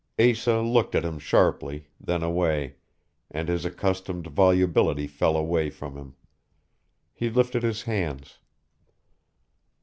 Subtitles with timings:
[0.17, 2.77] Asa looked at him sharply, then away;
[3.29, 6.15] and his accustomed volubility fell away from him.
[7.13, 8.39] He lifted his hands.